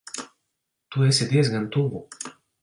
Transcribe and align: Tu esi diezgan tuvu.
Tu 0.95 1.05
esi 1.09 1.27
diezgan 1.35 1.69
tuvu. 1.77 2.03